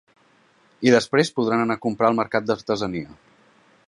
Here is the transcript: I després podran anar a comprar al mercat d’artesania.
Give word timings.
I 0.87 0.93
després 0.95 1.29
podran 1.39 1.63
anar 1.65 1.77
a 1.79 1.83
comprar 1.83 2.09
al 2.09 2.17
mercat 2.21 2.47
d’artesania. 2.49 3.15